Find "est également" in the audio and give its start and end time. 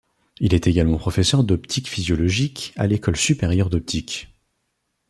0.55-0.97